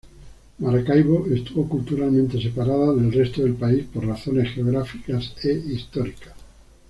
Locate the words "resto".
3.11-3.43